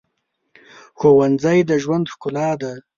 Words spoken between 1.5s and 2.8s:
د ژوند ښکلا ده